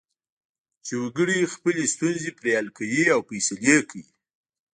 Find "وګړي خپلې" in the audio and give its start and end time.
1.03-1.83